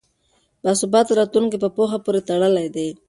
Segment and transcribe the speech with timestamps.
[0.63, 2.89] باثباته راتلونکی په پوهه پورې تړلی دی.